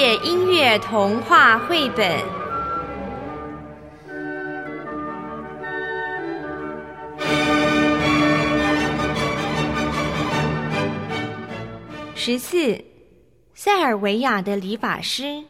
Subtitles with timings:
[0.00, 2.18] 界音乐童话绘本。
[12.14, 12.82] 十四，
[13.52, 15.44] 塞尔维亚的理发师。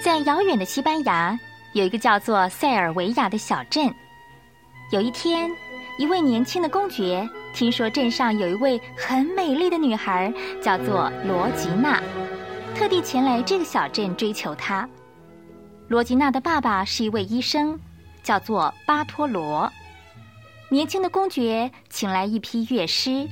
[0.00, 1.38] 在遥远的西班牙，
[1.74, 3.92] 有一个叫做塞尔维亚的小镇。
[4.92, 5.50] 有一天，
[5.98, 12.00] 一位年轻的公爵听说镇上有一位很美丽的女孩，叫做罗吉娜，
[12.76, 14.88] 特地前来这个小镇追求她。
[15.88, 17.78] 罗吉娜的爸爸是一位医生，
[18.22, 19.70] 叫做巴托罗。
[20.68, 23.28] 年轻的公爵请来一批乐师，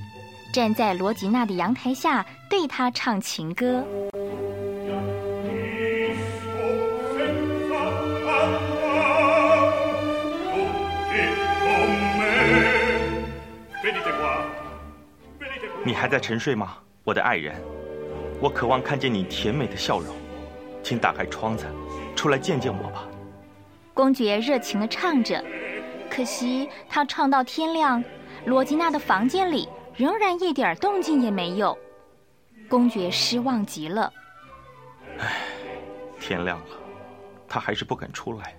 [0.52, 3.84] 站在罗吉娜的阳台下，对她唱情歌。
[15.84, 17.60] 你还在沉睡吗，我的爱人？
[18.40, 20.14] 我渴望看见你甜美的笑容，
[20.82, 21.66] 请打开窗子，
[22.14, 23.04] 出来见见我吧。
[23.92, 25.44] 公爵热情地唱着，
[26.08, 28.02] 可惜他唱到天亮，
[28.46, 31.76] 罗吉娜的房间里仍然一点动静也没有。
[32.68, 34.12] 公爵失望极了。
[35.18, 35.42] 唉，
[36.20, 36.66] 天亮了，
[37.48, 38.54] 他还是不肯出来，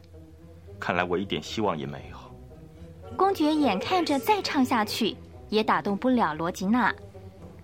[0.77, 3.15] 看来我一点希望也没有。
[3.15, 5.15] 公爵眼看着再唱下去
[5.47, 6.93] 也打动不了罗吉娜。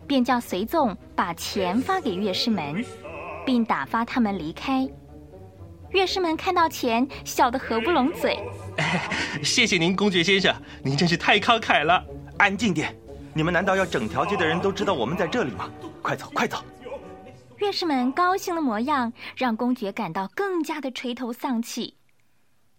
[0.09, 2.83] 便叫随从把钱发给乐师们，
[3.45, 4.89] 并打发他们离开。
[5.91, 8.39] 乐师们看到钱，笑得合不拢嘴。
[9.43, 10.51] 谢谢您，公爵先生，
[10.83, 12.03] 您真是太慷慨了。
[12.39, 12.91] 安静点！
[13.35, 15.69] 你们难道要整条街的人都知道我们在这里吗？
[16.01, 16.57] 快走，快走！
[17.59, 21.93] 乐师们高兴的模样，让公爵感到更加的垂头丧气。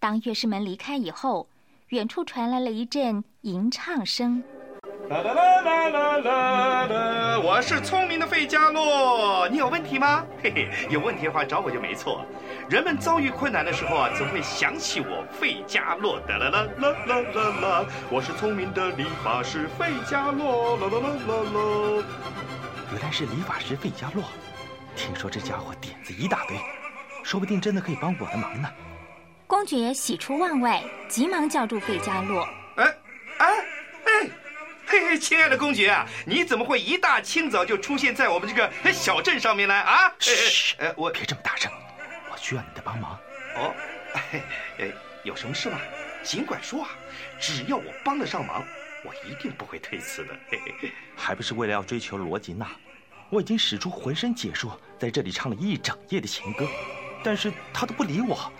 [0.00, 1.48] 当乐师们离开以后，
[1.90, 4.42] 远处传来了一阵吟唱声。
[5.10, 7.40] 啦啦啦啦啦啦！
[7.40, 10.24] 我是聪明的费加洛，你有问题吗？
[10.40, 12.24] 嘿嘿，有问题的话找我就没错。
[12.68, 16.20] 人们遭遇困难的时候啊，总会想起我费加洛。
[16.28, 17.86] 啦啦啦啦啦啦！
[18.08, 20.76] 我是聪明的理发师费加洛。
[20.76, 22.04] 啦啦啦啦啦！
[22.92, 24.22] 原来是理发师费加洛，
[24.94, 26.56] 听说这家伙点子一大堆，
[27.24, 28.68] 说不定真的可以帮我的忙呢。
[29.48, 32.46] 公爵喜出望外，急忙叫住费加洛。
[32.76, 32.84] 哎
[33.38, 33.48] 哎！
[34.90, 39.82] 嘿嘿，亲爱的公爵啊，你怎么会一大清早就出现在我们这个小镇上面来？
[39.82, 41.70] 啊，嘘，我别这么大声，
[42.28, 43.12] 我需要你的帮忙。
[43.54, 43.72] 哦，
[44.14, 44.92] 哎，
[45.22, 45.78] 有什么事吗？
[46.24, 46.90] 尽管说啊，
[47.38, 48.64] 只要我帮得上忙，
[49.04, 50.34] 我一定不会推辞的。
[50.50, 52.66] 嘿嘿，还不是为了要追求罗吉娜？
[53.28, 56.66] 我已经使出浑身解数，在这里唱了一整夜的情歌，
[57.22, 58.52] 但是他都不理我。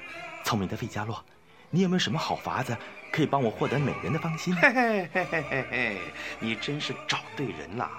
[0.44, 1.24] 聪明的费加洛，
[1.70, 2.76] 你有没有什么好法子？
[3.12, 4.54] 可以帮我获得美人的芳心。
[4.56, 6.00] 嘿嘿嘿嘿嘿嘿，
[6.38, 7.90] 你真是找对人了。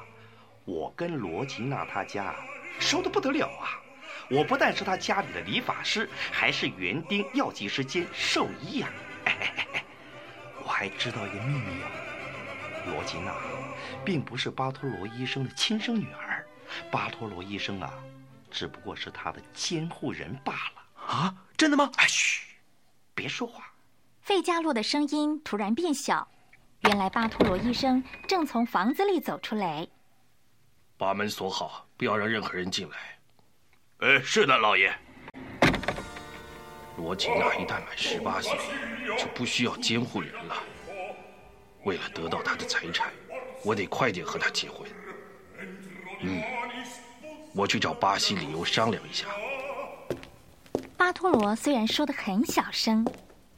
[0.66, 2.34] 我跟罗吉娜她家
[2.80, 3.82] 熟的不得了啊！
[4.30, 8.88] 我不但是她家里的理发师，还是园丁、药剂师兼兽医呀。
[10.64, 13.34] 我还知道一个秘密哦，罗吉娜
[14.06, 16.46] 并不是巴托罗医生的亲生女儿，
[16.90, 17.92] 巴托罗医生啊，
[18.50, 21.04] 只不过是他的监护人罢了。
[21.08, 21.92] 啊，真的吗？
[21.98, 22.44] 哎，嘘，
[23.14, 23.71] 别说话。
[24.22, 26.28] 费加洛的声音突然变小，
[26.82, 29.88] 原来巴托罗医生正从房子里走出来。
[30.96, 32.98] 把门锁好，不要让任何人进来。
[33.98, 34.94] 呃，是的，老爷。
[36.98, 38.56] 罗吉娜一旦满十八岁，
[39.18, 40.56] 就不需要监护人了。
[41.84, 43.12] 为了得到她的财产，
[43.66, 44.88] 我得快点和她结婚。
[46.22, 46.44] 嗯，
[47.56, 49.26] 我去找巴西里欧商量一下。
[50.96, 53.04] 巴托罗虽然说的很小声。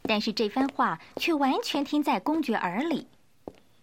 [0.03, 3.07] 但是这番话却完全听在公爵耳里。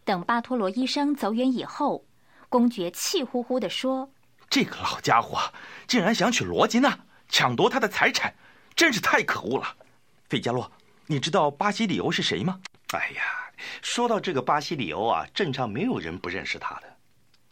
[0.05, 2.05] 等巴托罗医生走远以后，
[2.49, 4.11] 公爵气呼呼地说
[4.51, 5.53] ：“这个老家伙
[5.87, 8.35] 竟然想娶罗吉娜，抢夺她的财产，
[8.75, 9.77] 真是太可恶了！”
[10.29, 10.71] 费加洛，
[11.07, 12.61] 你知道巴西里欧是谁吗？
[12.93, 13.23] 哎呀，
[13.83, 16.97] 说到这个巴西里欧啊，镇上没有人不认识他的。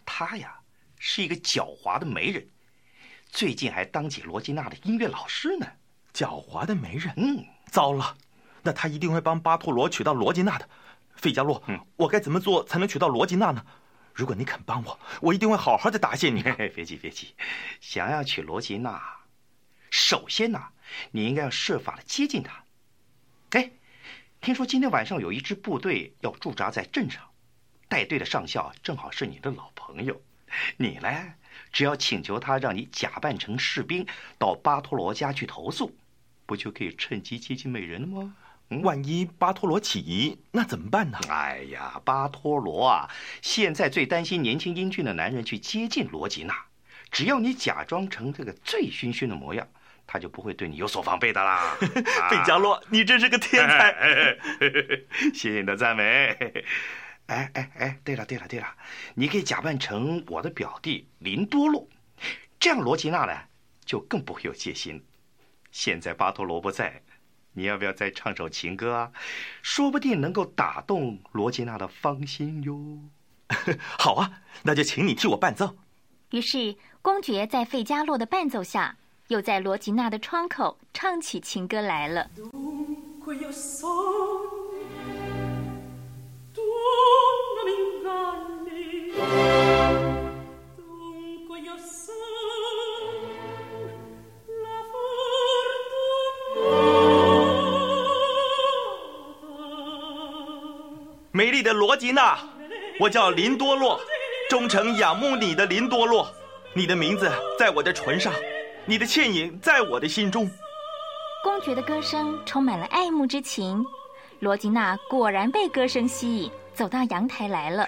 [0.04, 0.58] 他呀，
[0.98, 2.46] 是一个狡猾的媒人，
[3.30, 5.66] 最近还当起罗吉娜的音乐老师呢。
[6.12, 8.16] 狡猾的媒人，嗯，糟了。
[8.62, 10.68] 那他一定会帮巴托罗娶到罗吉娜的，
[11.14, 11.62] 费加洛，
[11.96, 13.64] 我该怎么做才能娶到罗吉娜呢？
[14.12, 16.42] 如果你肯帮我，我一定会好好的答谢你。
[16.42, 17.34] 别急别急，
[17.80, 19.00] 想要娶罗吉娜，
[19.90, 20.60] 首先呢，
[21.12, 22.64] 你应该要设法的接近她。
[23.50, 23.70] 哎，
[24.40, 27.22] 听说今天晚上有一支部队要驻扎在镇上，
[27.88, 30.20] 带队的上校正好是你的老朋友，
[30.76, 31.34] 你呢，
[31.72, 34.04] 只要请求他让你假扮成士兵
[34.36, 35.96] 到巴托罗家去投宿。
[36.44, 38.34] 不就可以趁机接近美人了吗？
[38.82, 41.18] 万一巴托罗起疑，那怎么办呢？
[41.28, 43.08] 哎呀，巴托罗啊，
[43.40, 46.54] 现在最担心年轻英俊的男人去接近罗吉娜。
[47.10, 49.66] 只要你假装成这个醉醺醺的模样，
[50.06, 51.76] 他就不会对你有所防备的啦。
[52.30, 54.36] 贝加洛，你真是个天才！
[55.32, 56.36] 谢谢你的赞美。
[57.26, 58.66] 哎哎哎，对了对了对了，
[59.14, 61.88] 你可以假扮成我的表弟林多洛，
[62.60, 63.32] 这样罗吉娜呢
[63.86, 65.02] 就更不会有戒心。
[65.70, 67.02] 现在巴托罗不在。
[67.58, 69.10] 你要不要再唱首情歌啊？
[69.62, 73.00] 说不定能够打动罗吉娜的芳心哟。
[73.98, 74.30] 好啊，
[74.62, 75.74] 那就请你替我伴奏。
[76.30, 78.96] 于是，公爵在费加洛的伴奏下，
[79.26, 82.30] 又在罗吉娜的窗口唱起情歌来了。
[101.38, 102.36] 美丽的罗吉娜，
[102.98, 104.00] 我叫林多洛，
[104.50, 106.28] 忠诚仰慕你的林多洛，
[106.74, 108.32] 你的名字在我的唇上，
[108.84, 110.50] 你的倩影在我的心中。
[111.44, 113.86] 公爵的歌声充满了爱慕之情，
[114.40, 117.86] 罗吉娜果然被歌声吸引，走到阳台来了。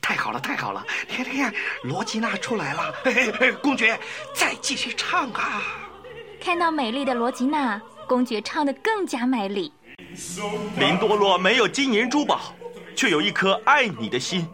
[0.00, 0.86] 太好了，太好了！
[1.08, 2.94] 你看，你看，罗吉娜出来了。
[3.02, 3.98] 嘿嘿嘿，公爵，
[4.32, 5.62] 再继续唱啊！
[6.40, 9.72] 看到美丽的罗吉娜，公爵唱得更加卖力。
[10.78, 12.54] 林多洛没有金银珠宝，
[12.94, 14.46] 却有一颗爱你的心。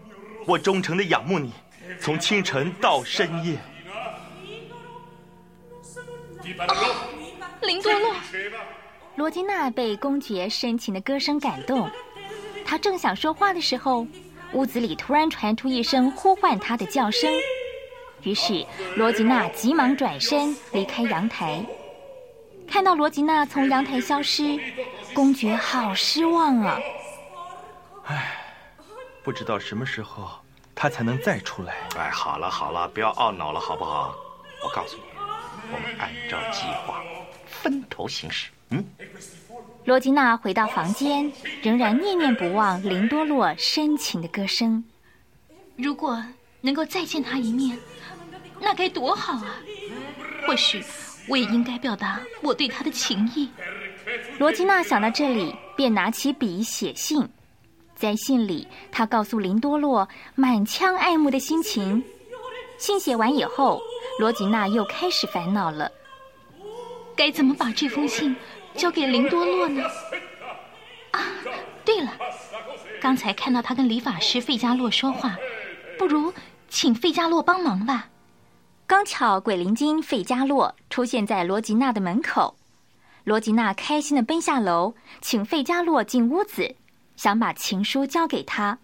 [0.46, 1.52] 我忠诚的仰慕你，
[2.00, 3.58] 从清晨到深夜。
[7.62, 8.14] 林多洛，
[9.16, 11.90] 罗吉娜被公爵深情的歌声感动，
[12.64, 14.06] 她正想说话的时候，
[14.52, 17.30] 屋子里突然传出一声呼唤她的叫声。
[18.22, 18.64] 于是
[18.96, 21.64] 罗吉娜急忙转身离开阳台。
[22.70, 24.58] 看到罗吉娜从阳台消失，
[25.14, 26.78] 公爵好失望啊！
[28.04, 28.36] 唉，
[29.24, 30.28] 不知道什么时候
[30.74, 31.74] 他才能再出来。
[31.96, 34.14] 哎，好了好了，不要懊恼了，好不好？
[34.62, 35.02] 我告诉你，
[35.72, 37.02] 我们按照计划
[37.46, 38.50] 分头行事。
[38.70, 38.84] 嗯。
[39.84, 41.32] 罗吉娜回到房间，
[41.62, 44.84] 仍然念念不忘林多洛深情的歌声。
[45.76, 46.22] 如果
[46.60, 47.78] 能够再见他一面，
[48.60, 49.56] 那该多好啊！
[50.46, 50.84] 或许。
[51.28, 53.48] 我也应该表达我对他的情意。
[54.38, 57.28] 罗吉娜想到这里，便拿起笔写信。
[57.94, 62.02] 在信里，她告诉林多洛满腔爱慕的心情。
[62.78, 63.82] 信写完以后，
[64.20, 65.90] 罗吉娜又开始烦恼了：
[67.16, 68.34] 该怎么把这封信
[68.76, 69.82] 交给林多洛呢？
[71.10, 71.20] 啊，
[71.84, 72.12] 对了，
[73.00, 75.36] 刚才看到他跟理发师费加洛说话，
[75.98, 76.32] 不如
[76.68, 78.08] 请费加洛帮忙吧。
[78.88, 82.56] 刚巧鬼灵精费加洛出现在罗吉娜的门口，
[83.24, 86.74] 罗吉娜开心的奔下楼，请费加洛进屋子，
[87.14, 88.78] 想把情书交给他。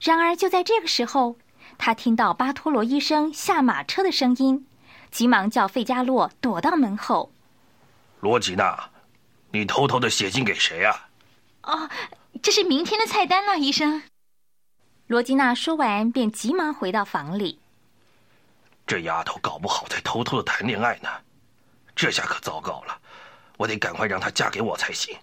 [0.00, 1.36] 然而就在这个时候，
[1.78, 4.66] 他听到巴托罗医生下马车的声音，
[5.12, 7.30] 急忙叫费加洛躲到门后。
[8.18, 8.90] 罗吉娜，
[9.52, 11.06] 你偷偷的写信给谁啊？
[11.62, 11.88] 哦，
[12.42, 14.02] 这是明天的菜单了，医生。
[15.06, 17.60] 罗吉娜说完，便急忙回到房里。
[18.86, 21.08] 这丫头搞不好在偷偷的谈恋爱呢，
[21.96, 22.96] 这下可糟糕了，
[23.56, 25.16] 我得赶快让她嫁给我才行。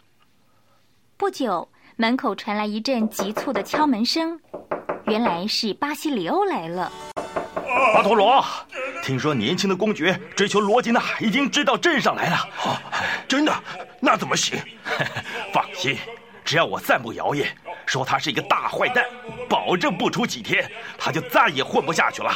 [1.15, 4.37] 不久，门口传来一阵急促的敲门声，
[5.05, 6.91] 原来是巴西里欧来了。
[7.93, 8.43] 巴托罗，
[9.01, 12.37] 听说年轻的公爵追求罗吉娜已经追到镇上来了。
[13.29, 13.63] 真的？
[14.01, 14.59] 那怎么行？
[15.53, 15.97] 放心，
[16.43, 17.55] 只要我散布谣言，
[17.85, 19.05] 说他是一个大坏蛋，
[19.47, 22.29] 保证不出几天，他就再也混不下去了。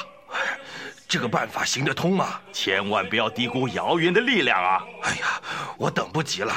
[1.07, 2.41] 这个办法行得通吗？
[2.51, 4.83] 千万不要低估谣言的力量啊！
[5.03, 5.41] 哎呀，
[5.77, 6.53] 我等不及了，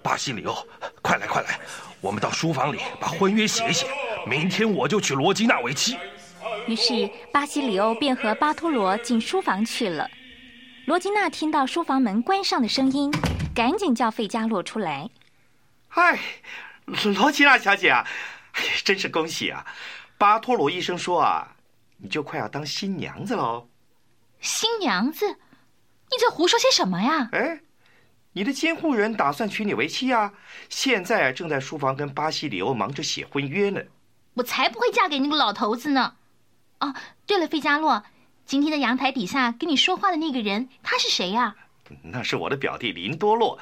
[0.00, 0.54] 巴西里欧，
[1.02, 1.58] 快来快来，
[2.00, 3.88] 我们到书房里把婚约写一写，
[4.26, 5.98] 明天我就娶罗吉娜为妻。
[6.68, 10.08] 于是巴西里欧便和巴托罗进书房去了。
[10.86, 13.12] 罗吉娜听到书房门关上的声音，
[13.52, 15.10] 赶紧叫费加洛出来。
[15.88, 16.16] 嗨，
[16.84, 18.06] 罗吉娜小姐啊，
[18.84, 19.66] 真是恭喜啊！
[20.16, 21.56] 巴托罗医生说啊，
[21.96, 23.66] 你就快要当新娘子喽。
[24.40, 27.28] 新娘子，你在胡说些什么呀？
[27.32, 27.60] 哎，
[28.32, 30.32] 你的监护人打算娶你为妻啊！
[30.68, 33.82] 现在正在书房跟巴西里欧忙着写婚约呢。
[34.34, 36.14] 我才不会嫁给那个老头子呢！
[36.78, 36.94] 哦，
[37.26, 38.02] 对了，费加洛，
[38.46, 41.54] 今天在阳台底下跟你说话的那个人，他是谁呀？
[42.02, 43.58] 那是我的表弟林多洛，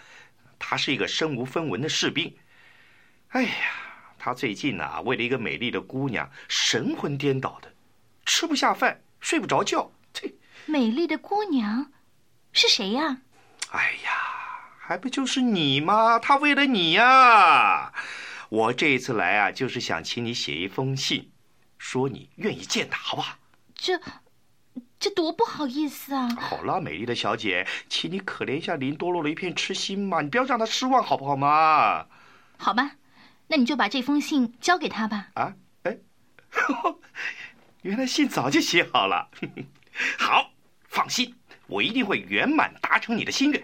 [0.59, 2.33] 他是一个身无分文的士兵。
[3.31, 3.53] 哎呀，
[4.19, 7.73] 他最近呐，为了一个美丽的姑娘，神魂颠倒的，
[8.25, 9.91] 吃不下饭，睡不着觉。
[10.69, 11.91] 美丽的姑娘，
[12.53, 13.23] 是谁呀？
[13.71, 14.11] 哎呀，
[14.79, 16.19] 还不就是你吗？
[16.19, 17.93] 他为了你呀！
[18.51, 21.31] 我这一次来啊，就是想请你写一封信，
[21.79, 23.39] 说你愿意见他，好不好？
[23.75, 23.99] 这，
[25.01, 26.29] 这多不好意思啊！
[26.39, 32.07] 好啦，美丽的小姐，请你可怜一下林多洛的一片痴心嘛，你不要让他失望，好不好嘛？
[32.59, 32.93] 好吧，
[33.47, 35.29] 那你就把这封信交给他吧。
[35.33, 35.97] 啊，哎，
[37.81, 39.31] 原来信早就写好了。
[40.19, 40.53] 好，
[40.99, 41.33] 放心，
[41.69, 43.63] 我一定会圆满达成你的心愿。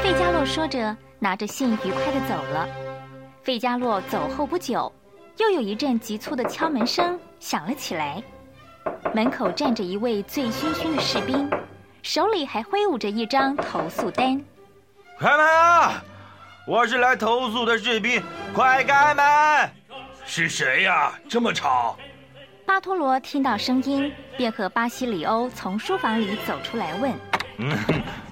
[0.00, 2.68] 费加洛说着，拿着信愉快的走了。
[3.42, 4.92] 费加洛走后不久，
[5.38, 8.22] 又有一阵急促的敲门声响了起来。
[9.12, 11.50] 门口站着一位醉醺醺的士兵，
[12.04, 14.40] 手里还挥舞着一张投诉单。
[15.18, 16.04] 开门啊！
[16.64, 18.22] 我是来投诉的士兵，
[18.54, 19.68] 快开门！
[20.24, 21.12] 是谁呀？
[21.28, 21.98] 这么吵！
[22.66, 27.12] 巴托罗听到声音，便和巴西里欧从书房里走出来问
[27.58, 27.76] ：“嗯，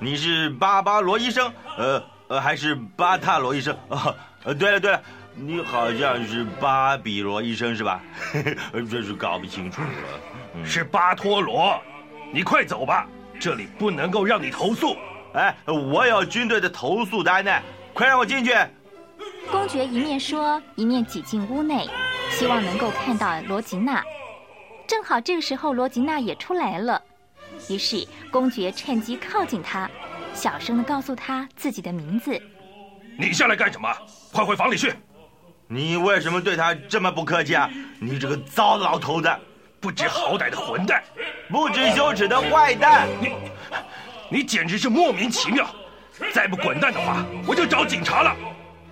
[0.00, 1.50] 你是巴巴罗医生？
[1.78, 4.14] 呃呃，还是巴塔罗医生？”啊。
[4.42, 5.00] 呃，对了对了，
[5.34, 8.02] 你好像是巴比罗医生是吧？
[8.90, 10.64] 真是搞不清楚了。
[10.66, 11.80] 是巴托罗，
[12.32, 13.06] 你快走吧，
[13.40, 14.96] 这里不能够让你投诉。
[15.32, 17.50] 哎，我有军队的投诉单呢，
[17.94, 18.52] 快让我进去。
[19.50, 21.88] 公爵一面说，一面挤进屋内，
[22.30, 24.02] 希望能够看到罗吉娜。
[24.86, 27.00] 正好这个时候，罗吉娜也出来了，
[27.68, 29.90] 于是公爵趁机靠近她，
[30.34, 32.40] 小声的告诉她自己的名字。
[33.18, 33.88] 你下来干什么？
[34.32, 34.92] 快回房里去！
[35.66, 37.70] 你为什么对他这么不客气啊？
[37.98, 39.34] 你这个糟老头子，
[39.80, 41.02] 不知好歹的混蛋，
[41.48, 43.08] 不知羞耻的坏蛋！
[43.20, 43.32] 你，
[44.28, 45.66] 你简直是莫名其妙！
[46.32, 48.36] 再不滚蛋的话，我就找警察了。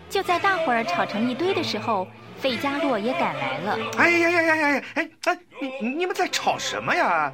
[0.08, 2.08] 就在大伙儿吵成一堆的时候，
[2.42, 3.78] 费加洛也赶来了。
[3.96, 4.84] 哎呀呀呀呀呀！
[4.94, 5.38] 哎哎，
[5.80, 7.32] 你你们在吵什么呀？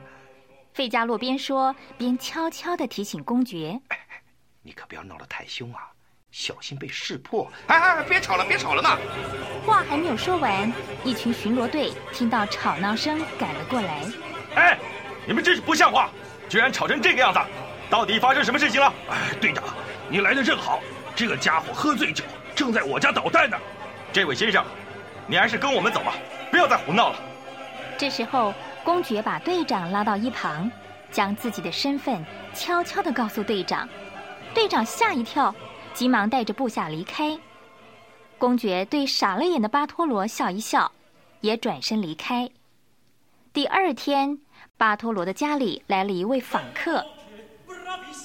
[0.75, 4.23] 费加洛边说边悄悄地提醒公爵：“哎哎，
[4.62, 5.88] 你可不要闹得太凶啊！”
[6.31, 7.50] 小心被识破！
[7.69, 8.99] 哎哎，别吵了，别吵了嘛！
[9.65, 10.71] 话还没有说完，
[11.03, 14.05] 一群巡逻队听到吵闹声赶了过来。
[14.57, 14.79] 哎，
[15.27, 16.11] 你们真是不像话，
[16.50, 17.41] 居然吵成这个样子！
[17.88, 18.93] 到底发生什么事情了？
[19.09, 19.65] 哎，队长，
[20.11, 20.81] 你来的正好，
[21.17, 22.23] 这个家伙喝醉酒，
[22.55, 23.57] 正在我家捣蛋呢。
[24.12, 24.65] 这位先生，
[25.29, 26.15] 你还是跟我们走吧，
[26.51, 27.21] 不要再胡闹了。
[27.97, 30.71] 这时候，公爵把队长拉到一旁，
[31.13, 33.89] 将自己的身份悄悄地告诉队长。
[34.55, 35.55] 队长吓一跳。
[35.95, 37.37] 急忙带着部下离开。
[38.39, 40.93] 公爵对傻了眼的巴托罗笑一笑，
[41.41, 42.49] 也转身离开。
[43.53, 44.39] 第二天，
[44.77, 47.05] 巴托罗的家里来了一位访客。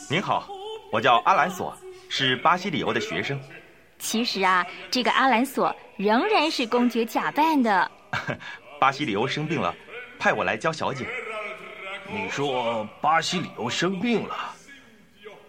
[0.08, 0.48] 您好，
[0.92, 1.76] 我叫阿兰索，
[2.10, 3.40] 是巴西里欧的学生。
[4.04, 7.90] 其实啊，这个阿兰索仍然是公爵假扮的。
[8.78, 9.74] 巴西里欧生病了，
[10.20, 11.08] 派我来教小姐。
[12.12, 14.36] 你说巴西里欧生病了？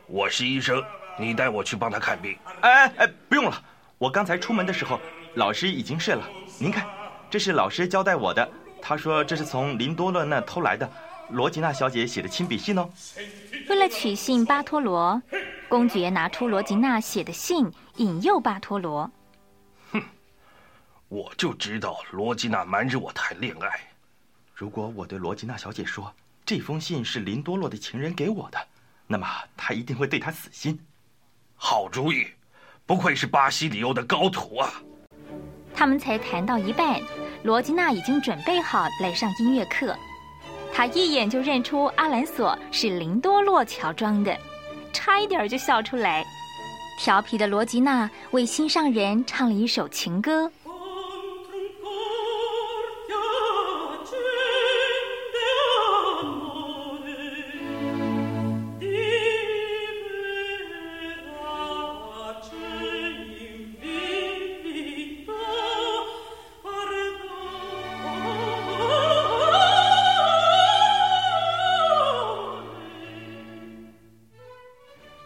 [0.07, 0.83] 我是医生。
[1.19, 2.37] 你带我去帮他看病。
[2.61, 3.63] 哎哎，不用了，
[3.99, 5.01] 我刚才出门的时候，
[5.35, 6.23] 老师已经睡了。
[6.59, 6.87] 您看，
[7.29, 8.49] 这是老师交代我的，
[8.81, 10.89] 他说这是从林多勒那偷来的，
[11.31, 12.89] 罗吉娜小姐写的亲笔信哦。
[13.69, 15.21] 为了取信巴托罗，
[15.68, 19.11] 公爵拿出罗吉娜写的信引诱巴托罗。
[19.90, 20.02] 哼，
[21.09, 23.68] 我就知道罗吉娜瞒着我谈恋爱。
[24.54, 26.12] 如果我对罗吉娜小姐说
[26.47, 28.59] 这封信是林多洛的情人给我的，
[29.06, 30.78] 那么她一定会对他死心。
[31.56, 32.26] 好主意，
[32.87, 34.71] 不愧是巴西里欧的高徒啊！
[35.75, 37.00] 他们才谈到一半，
[37.42, 39.97] 罗吉娜已经准备好来上音乐课。
[40.73, 44.38] 她一眼就认出阿兰索是林多洛乔装的，
[44.95, 46.25] 差一点就笑出来。
[46.97, 50.51] 调皮的罗吉娜为心上人唱了一首情歌。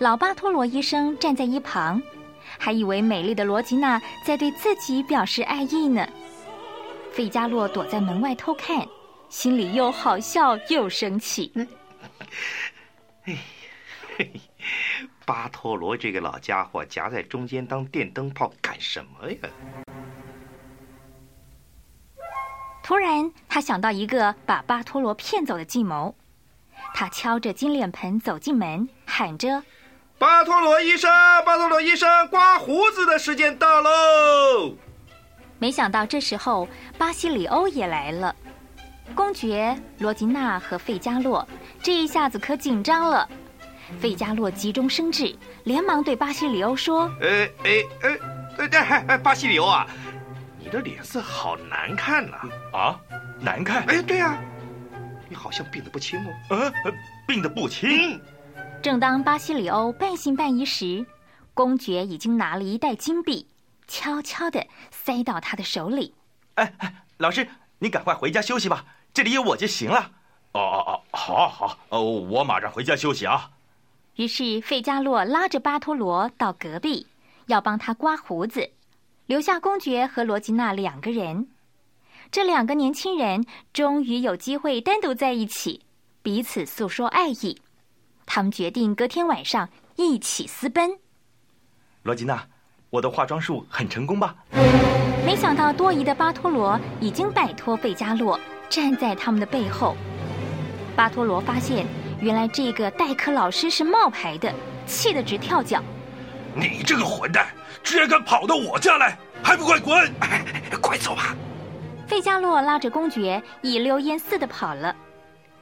[0.08, 2.00] 老巴托罗医生站在一旁，
[2.58, 6.08] 还以为美丽的罗吉娜在对自己表示爱意呢。
[7.12, 8.88] 费加洛躲在门外偷看，
[9.28, 11.52] 心里又好笑又生气。
[13.24, 13.36] 哎，
[15.26, 19.38] 巴托罗这个老家伙夹在中间当电灯泡干什么呀？
[22.82, 26.16] 突然，他想到一个把巴托罗骗走的计谋。
[26.94, 29.62] 他敲着金脸盆走进门，喊着。
[30.18, 31.08] 巴托罗医生，
[31.46, 34.74] 巴托罗医生，刮胡子的时间到喽！
[35.60, 38.34] 没想到这时候巴西里欧也来了，
[39.14, 41.46] 公爵罗吉娜和费加洛
[41.80, 43.28] 这一下子可紧张了，
[44.00, 45.32] 费加洛急中生智，
[45.62, 49.86] 连忙对巴西里欧说：“呃，哎，呃，哎哎，巴西里欧啊，
[50.58, 52.38] 你的脸色好难看呐！
[52.72, 53.00] 啊，
[53.38, 53.84] 难看？
[53.86, 54.36] 哎，对呀，
[55.28, 56.32] 你好像病得不轻哦。
[56.50, 56.72] 呃，
[57.24, 58.20] 病得不轻。
[58.80, 61.04] 正当巴西里欧半信半疑时，
[61.52, 63.44] 公爵已经拿了一袋金币，
[63.88, 66.14] 悄悄地塞到他的手里。
[66.54, 67.46] 哎哎，老师，
[67.80, 70.12] 你赶快回家休息吧，这里有我就行了。
[70.52, 73.50] 哦哦哦，好好，哦，我马上回家休息啊。
[74.14, 77.06] 于是费加洛拉着巴托罗到隔壁，
[77.46, 78.70] 要帮他刮胡子，
[79.26, 81.48] 留下公爵和罗吉娜两个人。
[82.30, 85.82] 这两个年轻人终于有机会单独在一起，
[86.22, 87.60] 彼此诉说爱意。
[88.28, 89.66] 他们决定隔天晚上
[89.96, 90.90] 一起私奔。
[92.02, 92.46] 罗吉娜，
[92.90, 94.36] 我的化妆术很成功吧？
[95.24, 99.96] 没想到多疑的巴托罗已经摆脱费加洛，站在他们的背后。
[100.94, 101.86] 巴托罗发现，
[102.20, 104.52] 原来这个代课老师是冒牌的，
[104.86, 105.82] 气得直跳脚。
[106.54, 107.48] 你这个混蛋，
[107.82, 110.12] 居然敢跑到我家来，还不快滚！
[110.82, 111.34] 快走吧！
[112.06, 114.94] 费加洛拉着公爵一溜烟似的跑了。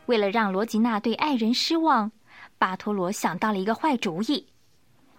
[0.07, 2.11] 为了让罗吉娜对爱人失望，
[2.59, 4.47] 巴托罗想到了一个坏主意。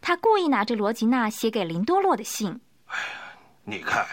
[0.02, 2.60] 他故意拿着罗吉娜写给林多洛的信。
[2.86, 4.06] 哎呀，你看，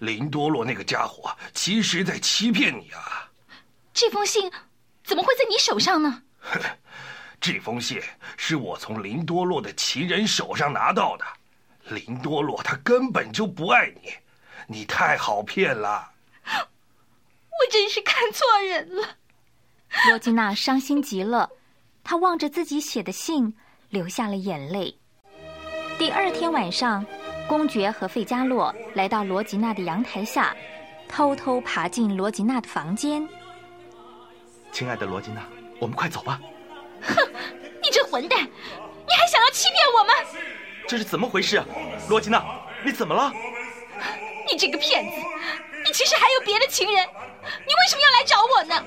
[0.00, 3.30] 林多洛那个家伙，其实在欺骗你啊！
[3.92, 4.50] 这封信。
[5.04, 6.22] 怎么会在你手上呢？
[7.40, 8.00] 这封信
[8.36, 11.24] 是我从林多洛的情人手上拿到的。
[11.88, 14.14] 林多洛他根本就不爱你，
[14.68, 16.12] 你太好骗了。
[16.44, 19.16] 我真是看错人了。
[20.08, 21.50] 罗吉娜伤心极了，
[22.04, 23.54] 她望着自己写的信，
[23.88, 24.94] 流下了眼泪。
[25.98, 27.04] 第二天晚上，
[27.48, 30.54] 公爵和费加洛来到罗吉娜的阳台下，
[31.08, 33.26] 偷偷爬进罗吉娜的房间。
[34.72, 35.42] 亲爱的罗吉娜，
[35.78, 36.40] 我们快走吧。
[37.02, 37.14] 哼，
[37.82, 40.12] 你这混蛋，你还想要欺骗我吗？
[40.88, 41.64] 这是怎么回事啊？
[42.08, 42.44] 罗吉娜，
[42.84, 43.32] 你怎么了？
[44.50, 45.16] 你这个骗子，
[45.70, 48.84] 你其实还有别的情人，你为什么要来找我呢？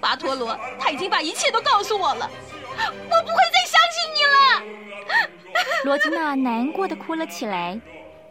[0.00, 2.28] 巴托罗他已经把一切都告诉我了，
[2.76, 5.30] 我不会再相信你了。
[5.84, 7.80] 罗吉娜难过的哭了起来，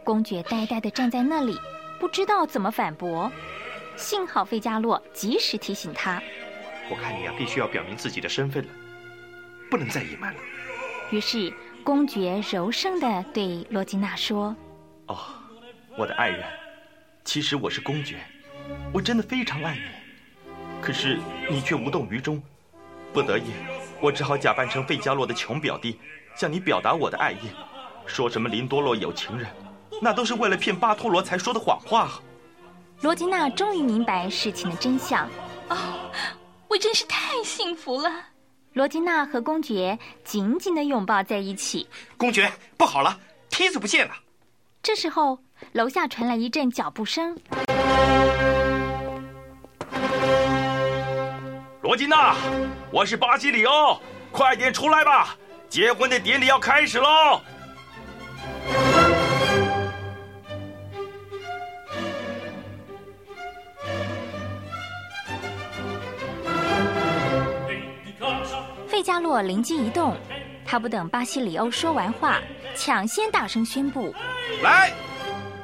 [0.03, 1.57] 公爵呆呆的站在那里，
[1.99, 3.31] 不知道怎么反驳。
[3.95, 6.21] 幸好费加洛及时提醒他。
[6.89, 8.69] 我看你呀，必须要表明自己的身份了，
[9.69, 10.39] 不能再隐瞒了。
[11.11, 14.55] 于是，公爵柔声的对罗吉娜说
[15.07, 15.17] ：“哦，
[15.97, 16.43] 我的爱人，
[17.23, 18.17] 其实我是公爵，
[18.93, 19.81] 我真的非常爱你，
[20.81, 22.41] 可是你却无动于衷。
[23.13, 23.51] 不得已，
[23.99, 25.99] 我只好假扮成费加洛的穷表弟，
[26.36, 27.49] 向你表达我的爱意。
[28.05, 29.47] 说什么林多洛有情人，
[30.01, 32.21] 那都是为了骗巴托罗才说的谎话。”
[33.01, 35.27] 罗吉娜终于明白事情的真相。
[35.69, 35.77] 哦。
[36.67, 38.10] 我真是太幸福了，
[38.71, 41.86] 罗吉娜和公爵紧紧的拥抱在一起。
[42.15, 44.13] 公爵，不好了，梯子不见了。
[44.81, 45.38] 这时候，
[45.74, 47.38] 楼下传来一阵脚步声。
[51.82, 52.36] 罗金娜，
[52.91, 54.00] 我是巴西里欧，
[54.32, 55.36] 快点出来吧，
[55.67, 57.41] 结婚的典礼要开始喽。
[68.88, 70.15] 费加洛灵机一动，
[70.63, 72.39] 他不等巴西里欧说完话，
[72.76, 74.13] 抢先大声宣布
[74.62, 74.91] ：“来，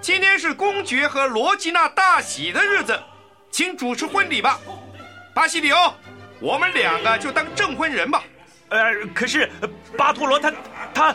[0.08, 2.98] 今天是公爵和罗吉娜大喜的日子，
[3.52, 4.58] 请主持婚礼吧。
[5.34, 5.94] 巴西里欧，
[6.40, 8.24] 我们两个就当证婚人吧。”
[8.72, 9.52] 呃，可是
[9.98, 10.54] 巴托罗他
[10.94, 11.14] 他……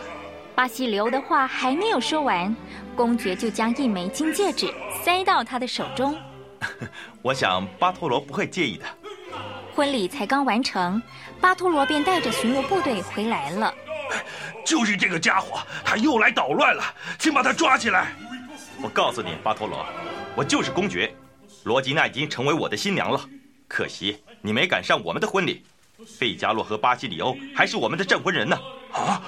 [0.55, 2.55] 巴西里欧的话还没有说完，
[2.95, 4.71] 公爵就将一枚金戒指
[5.03, 6.15] 塞到他的手中。
[7.23, 8.85] 我想巴托罗不会介意的。
[9.75, 11.03] 婚礼才刚完成，
[11.41, 13.73] 巴托罗便带着巡逻部队回来了。
[14.67, 16.85] 就是这个家伙，他又来捣乱了，
[17.19, 18.15] 请把他抓起来。
[18.83, 19.87] 我告诉你，巴托罗，
[20.35, 21.15] 我就是公爵，
[21.63, 23.21] 罗吉娜已经成为我的新娘了。
[23.69, 25.65] 可惜你没赶上我们的婚礼，
[26.05, 28.59] 费加洛和巴西里欧还是我们的证婚人呢。
[28.93, 29.23] 啊，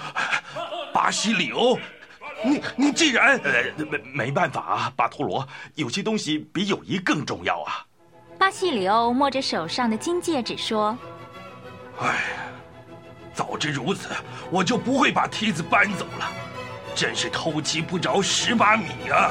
[0.93, 1.79] 巴西里欧，
[2.45, 3.39] 你你既然……
[3.39, 7.87] 呃，没没办法啊，巴托罗，有些东西比友谊更重要啊。
[8.37, 10.99] 巴西里欧摸着手上的金戒指说
[12.03, 12.25] ：“哎，
[13.33, 14.09] 早知如此，
[14.51, 16.33] 我就不会把梯子搬走了。
[16.95, 19.31] 真是偷鸡不着蚀把米啊！”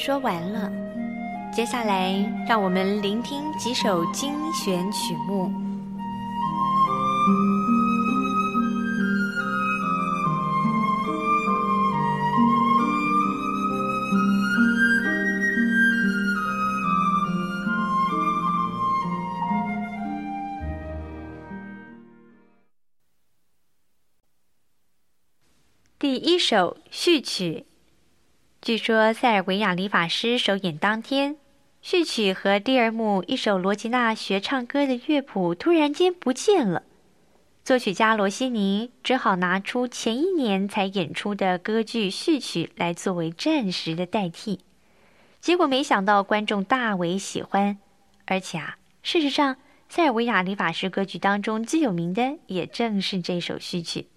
[0.00, 0.72] 说完了，
[1.52, 2.14] 接下来
[2.48, 5.52] 让我们聆听几首精选曲目。
[25.98, 27.67] 第一首序曲。
[28.68, 31.38] 据说塞尔维亚理发师首演当天，
[31.80, 36.82] 序曲和第二幕一首罗吉娜学唱歌的乐谱突然间不见了。
[37.64, 44.60] 作曲家罗西尼只好拿出前一年才演出的歌剧序曲来作为暂时的代替。
[45.40, 47.78] 结果没想到观众大为喜欢，
[48.26, 49.56] 而且啊，事实上
[49.88, 54.08] 塞尔维亚理发师歌剧当中最有名的也正是这首序曲。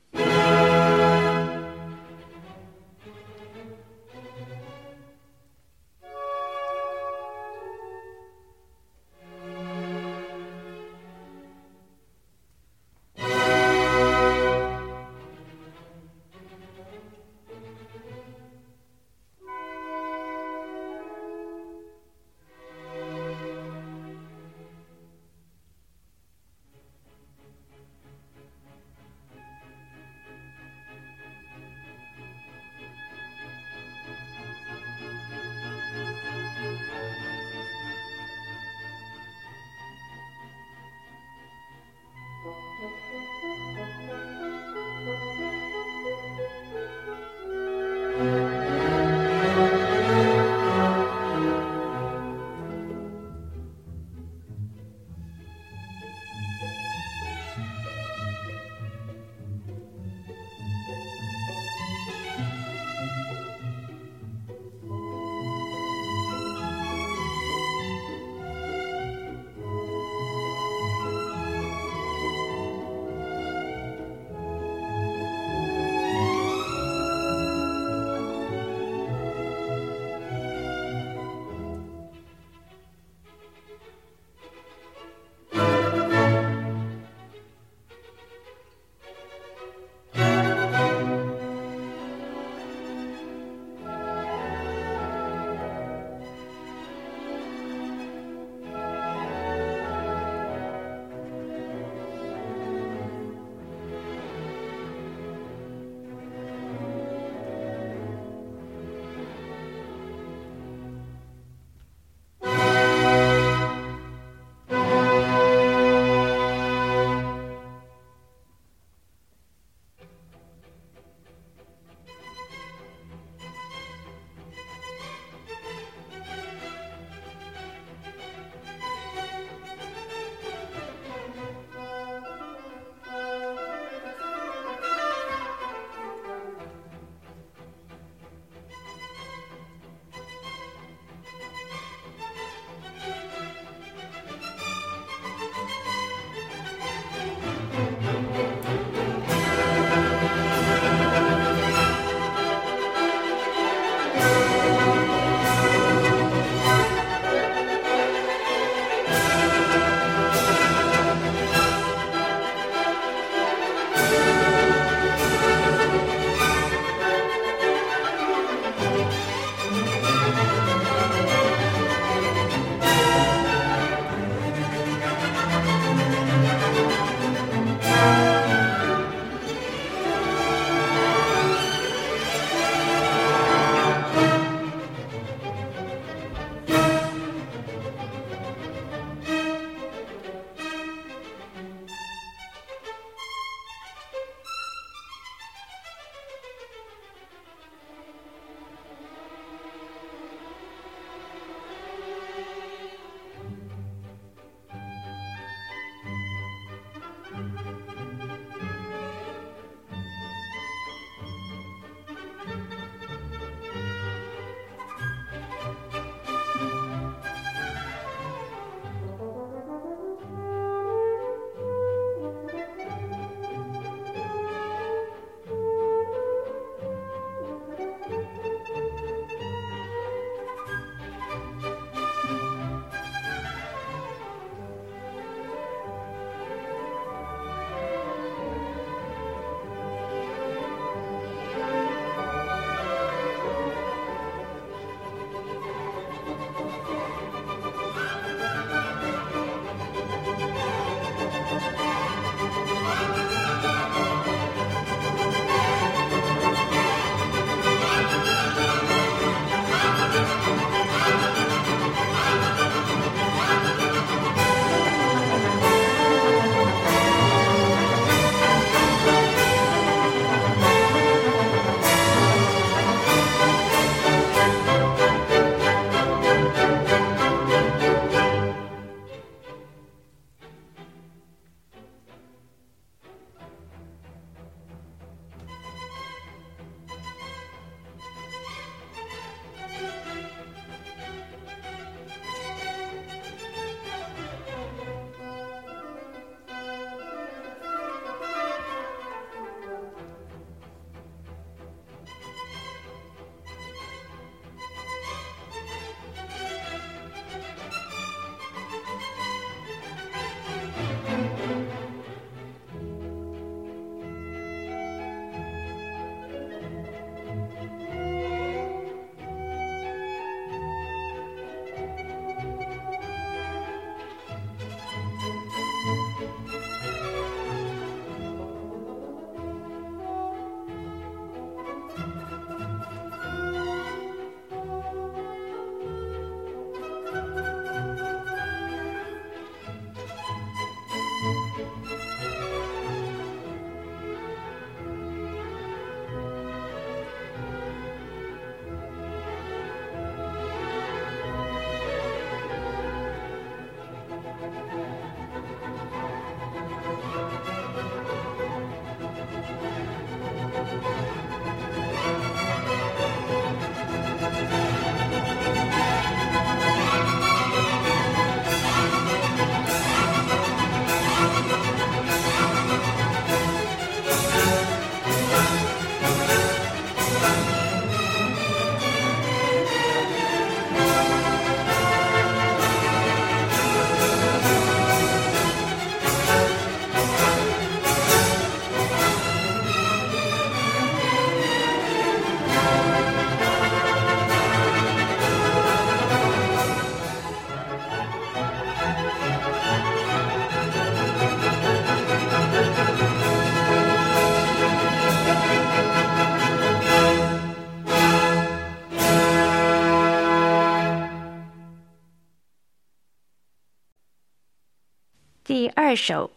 [415.91, 416.32] 二首，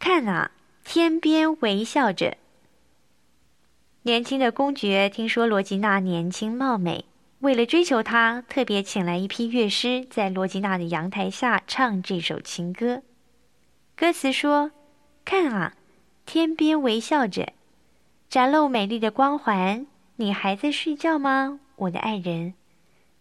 [0.00, 0.50] 看啊，
[0.82, 2.36] 天边微笑着。
[4.02, 7.04] 年轻的公爵听说罗吉娜年轻貌美，
[7.38, 13.02] 为了追求她，特别请来一批乐师，在罗吉娜的阳台下唱这首情歌。
[13.94, 14.72] 歌词说
[15.24, 15.76] ：“看啊，
[16.26, 17.52] 天边微笑着，
[18.28, 19.86] 展露美丽的光环。
[20.16, 22.54] 你还在睡觉吗，我的爱人？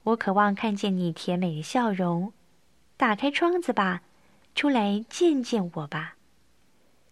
[0.01, 2.33] 我渴望看见你甜美的笑容。
[2.97, 4.01] 打开窗子吧，
[4.55, 6.15] 出来见见我吧。”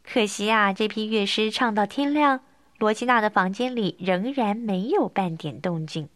[0.03, 2.39] 可惜啊，这批乐师唱到天亮，
[2.77, 6.07] 罗吉娜的房间里仍然没有半点动静。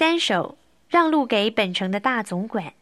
[0.00, 0.56] 三首，
[0.88, 2.72] 让路给本城的大总管。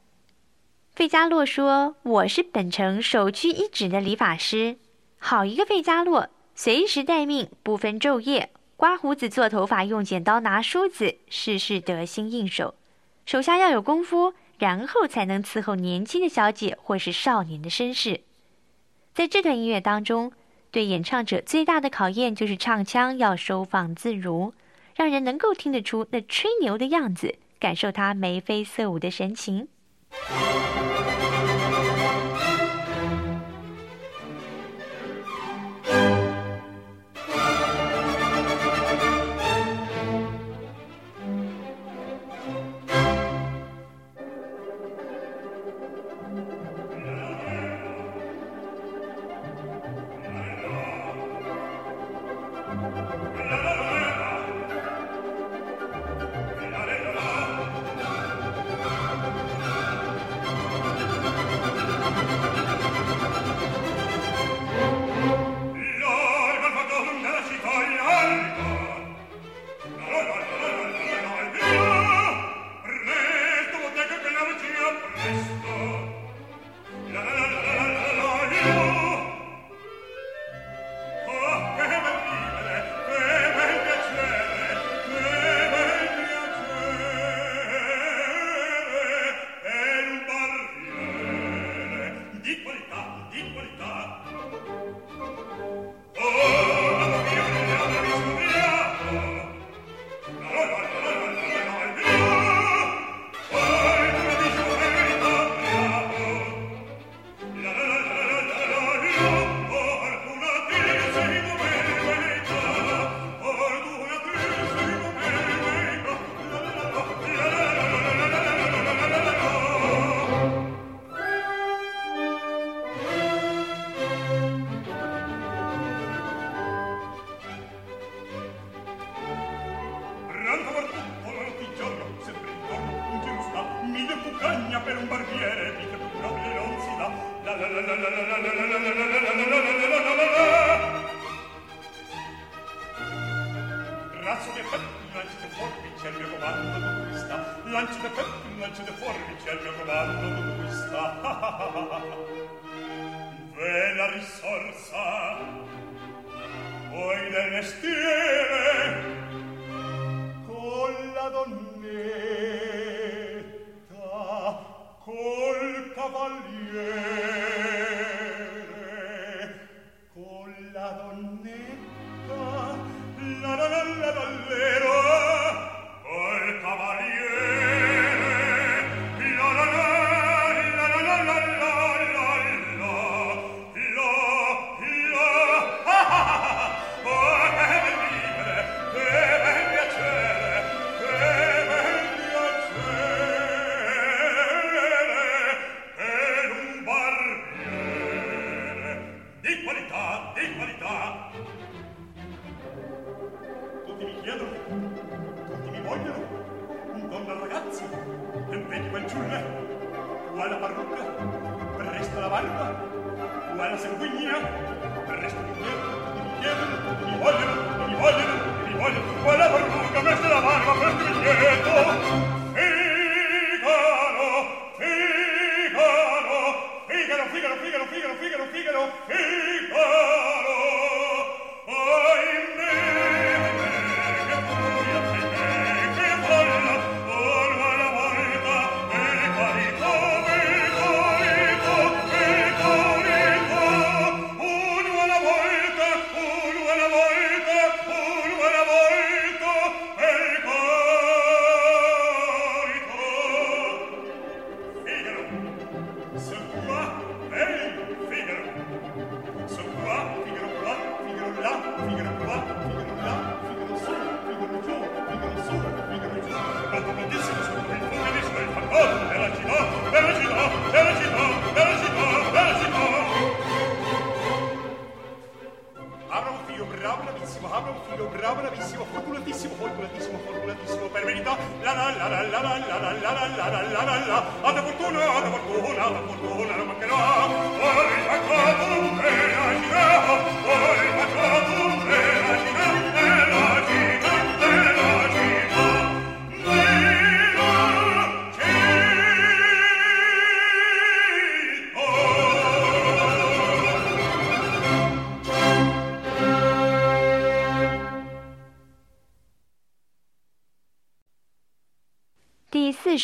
[0.94, 4.76] 费加洛说：“我是本城首屈一指的理发师，
[5.18, 12.76] 好一个费加洛，随时待命，不分昼夜，刮胡子、做头发，用剪刀、拿梳子，事事得心应手。
[13.26, 18.20] 手下要有功夫，然后才能伺候年轻的小姐或是少年的绅士。
[19.12, 20.30] 在这段音乐当中，
[20.70, 24.54] 对演唱者最大的考验就是唱腔要收放自如。”
[24.98, 29.68] 让人能够听得出那吹牛的样子，感受他眉飞色舞的神情。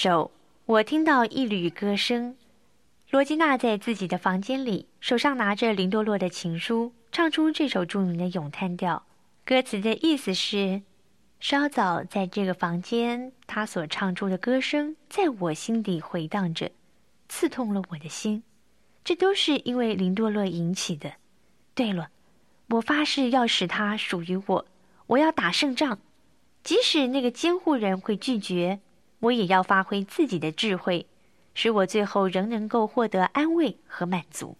[0.05, 0.30] 首，
[0.66, 2.36] 我听到一缕歌声。
[3.09, 9.07] 罗吉娜在自己的房间里，手上拿着林多洛的情书，唱出这首著名的咏叹调。
[9.46, 10.82] 歌词的意思是：
[11.40, 16.70] 稍早在这个房间，他所唱出的歌声在我心底回荡着，
[17.30, 18.42] 刺痛了我的心。
[19.05, 21.14] 这都是因为林多洛引起的。
[21.74, 22.11] 对了，
[22.68, 24.66] 我发誓要使他属于我，
[25.07, 25.96] 我要打胜仗，
[26.62, 28.80] 即使那个监护人会拒绝。
[29.25, 31.07] 我也要发挥自己的智慧，
[31.55, 34.59] 使我最后仍能够获得安慰和满足。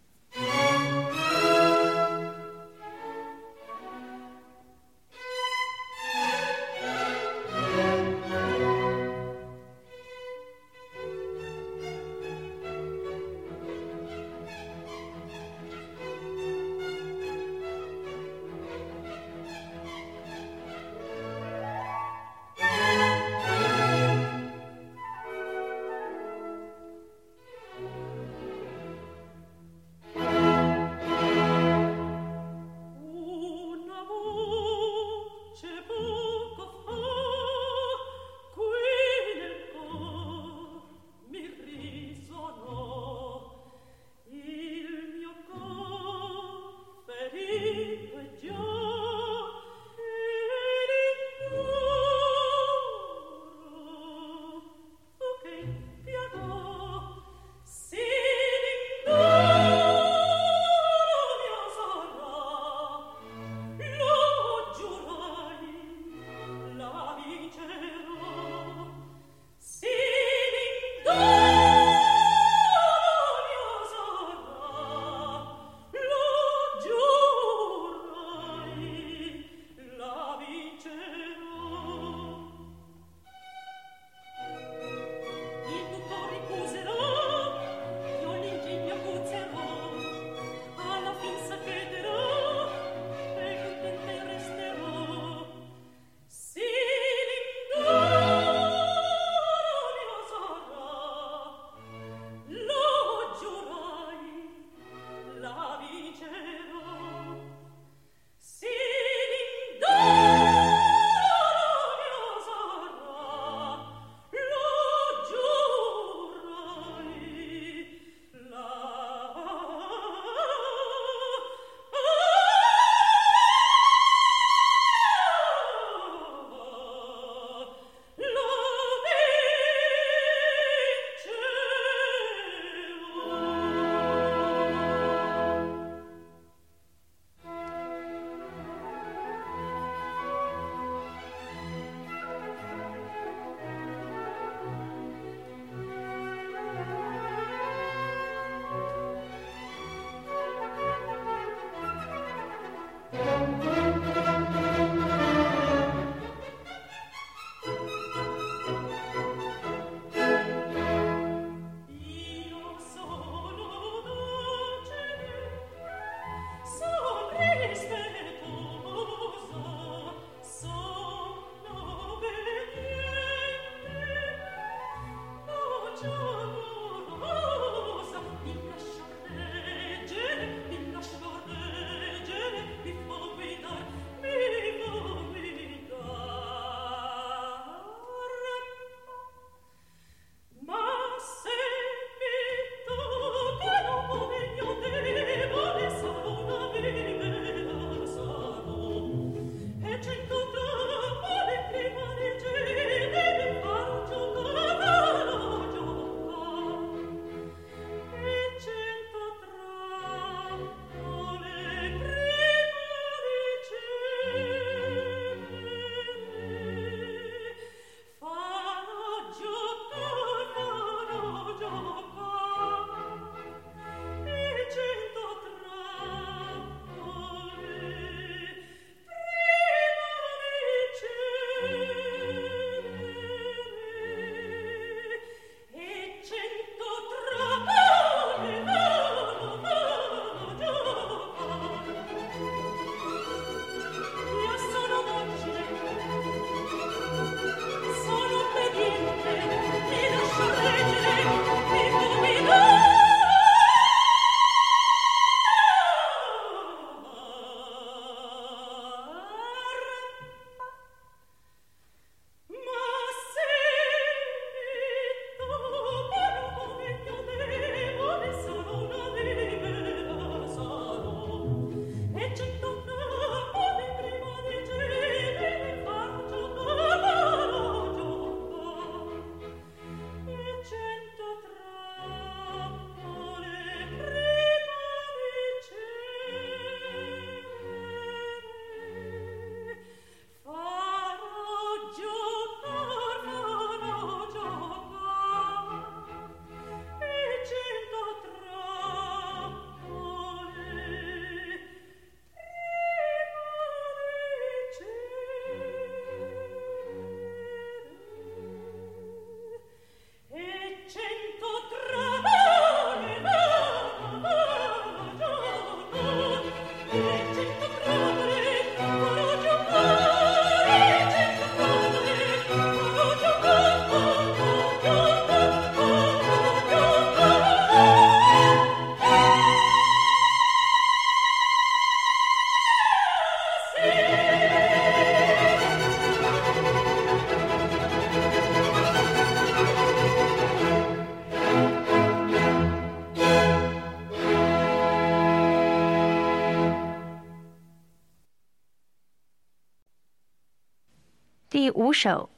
[351.65, 352.29] 第五首，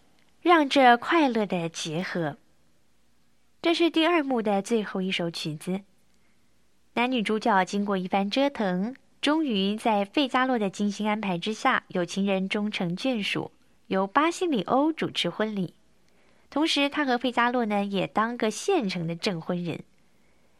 [0.42, 2.38] 让这快乐的结合。
[3.62, 5.82] 这是第二幕的最后一首曲子。
[6.94, 13.52] 男女主角经过一番折腾，终于在费加洛的精心安排之下，有情人终成眷属，
[13.88, 15.74] 由巴西里欧主持婚礼。
[16.50, 19.84] 同时，他和费加洛呢也当个现成的证婚人。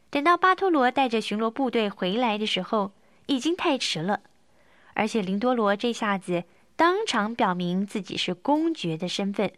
[0.10, 2.92] 等到巴托罗带着巡逻部队回来的时候，
[3.28, 4.20] 已经太迟了。
[4.94, 6.44] 而且林多罗这下子
[6.78, 9.52] 当场表明自己是公爵的身份，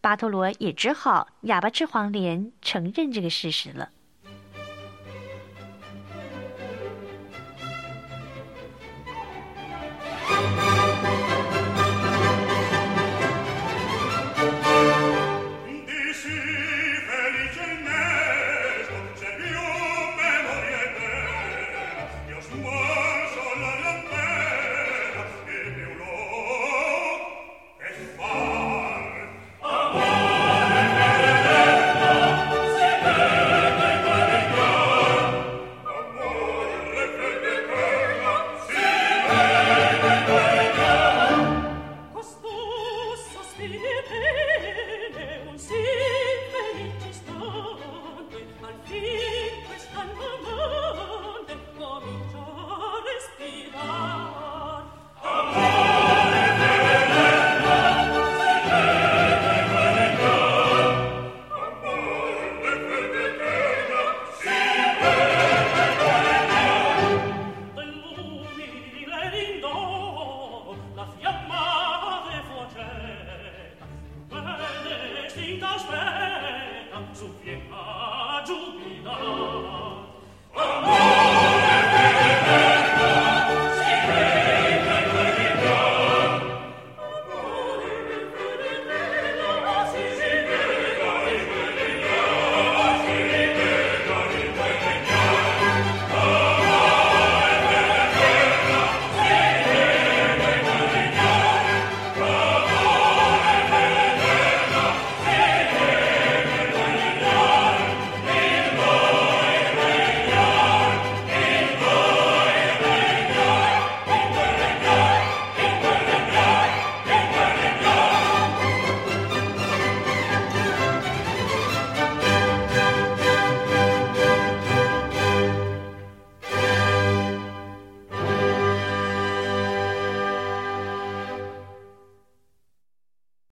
[0.00, 3.90] 巴托罗也只好哑巴吃黄连，承认这个事实了。